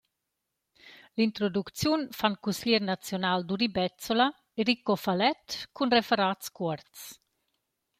[1.21, 4.27] L’introducziun fan cusglier naziunal, Duri Bezzola
[4.59, 7.01] e Rico Falett cun referats cuorts.